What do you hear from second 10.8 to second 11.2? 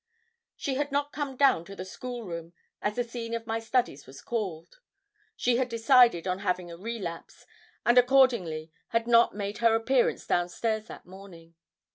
that